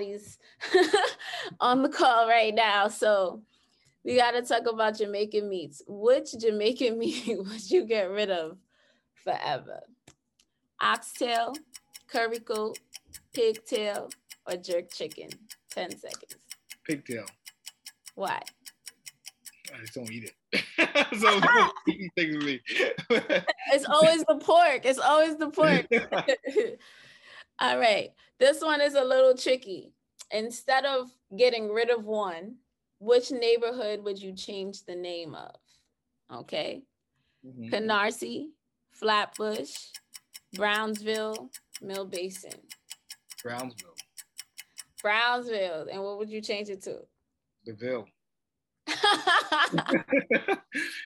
bodies 0.00 0.38
on 1.60 1.82
the 1.82 1.88
call 1.88 2.28
right 2.28 2.54
now. 2.54 2.88
So 2.88 3.42
we 4.04 4.16
got 4.16 4.32
to 4.32 4.42
talk 4.42 4.66
about 4.66 4.98
Jamaican 4.98 5.48
meats. 5.48 5.82
Which 5.86 6.32
Jamaican 6.38 6.98
meat 6.98 7.38
would 7.38 7.70
you 7.70 7.84
get 7.84 8.10
rid 8.10 8.30
of 8.30 8.58
forever? 9.24 9.80
Oxtail, 10.80 11.54
curry 12.08 12.38
goat, 12.38 12.78
pigtail, 13.34 14.10
or 14.46 14.56
jerk 14.56 14.92
chicken? 14.92 15.28
10 15.72 15.90
seconds. 15.98 16.36
Pigtail. 16.84 17.26
Why? 18.14 18.40
I 19.72 19.80
just 19.80 19.94
don't 19.94 20.10
eat 20.10 20.24
it. 20.24 20.64
so 21.20 21.40
easy 21.88 22.10
thing 22.16 22.40
to 22.40 22.44
me. 22.44 22.60
it's 23.72 23.84
always 23.86 24.24
the 24.24 24.36
pork. 24.36 24.80
It's 24.84 24.98
always 24.98 25.36
the 25.36 25.50
pork. 25.50 25.86
All 27.60 27.78
right. 27.78 28.10
This 28.38 28.62
one 28.62 28.80
is 28.80 28.94
a 28.94 29.04
little 29.04 29.36
tricky. 29.36 29.92
Instead 30.30 30.86
of 30.86 31.10
getting 31.36 31.70
rid 31.70 31.90
of 31.90 32.04
one, 32.04 32.56
which 33.00 33.30
neighborhood 33.30 34.02
would 34.04 34.20
you 34.20 34.32
change 34.32 34.84
the 34.84 34.94
name 34.94 35.34
of? 35.34 35.54
Okay. 36.32 36.82
Mm-hmm. 37.46 37.74
Canarsie, 37.74 38.48
Flatbush, 38.92 39.74
Brownsville, 40.54 41.50
Mill 41.82 42.06
Basin. 42.06 42.60
Brownsville. 43.42 43.94
Brownsville. 45.02 45.86
And 45.90 46.02
what 46.02 46.18
would 46.18 46.30
you 46.30 46.40
change 46.40 46.68
it 46.68 46.82
to? 46.82 46.98
The 47.64 47.72
Ville. 47.74 48.06